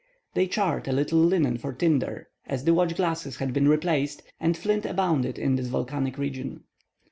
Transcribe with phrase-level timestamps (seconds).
[0.33, 4.57] They charred a little linen for tinder, as the watch glasses had been replaced, and
[4.57, 6.63] flint abounded in this volcanic region.